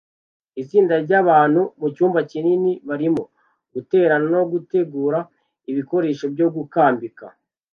Itsinda 0.61 0.93
ryabantu 1.05 1.61
mucyumba 1.79 2.19
kinini 2.29 2.71
barimo 2.87 3.23
guterana 3.73 4.27
no 4.35 4.41
gutegura 4.51 5.19
ibikoresho 5.71 6.25
byo 6.33 6.47
gukambika 6.55 7.25